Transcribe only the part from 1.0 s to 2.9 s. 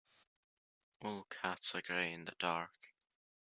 All cats are grey in the dark.